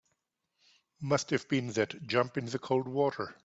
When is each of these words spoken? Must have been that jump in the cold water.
Must 1.03 1.29
have 1.29 1.47
been 1.47 1.73
that 1.73 2.07
jump 2.07 2.35
in 2.35 2.47
the 2.47 2.57
cold 2.57 2.87
water. 2.87 3.35